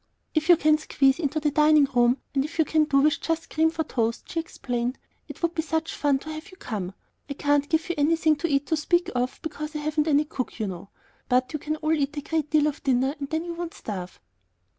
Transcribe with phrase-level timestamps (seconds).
[0.33, 3.51] "If you can squeeze into the dining room, and if you can do with just
[3.51, 6.95] cream toast for tea," she explained, "it would be such fun to have you come.
[7.29, 10.59] I can't give you anything to eat to speak of, because I haven't any cook,
[10.59, 10.89] you know;
[11.29, 14.19] but you can all eat a great deal of dinner, and then you won't starve."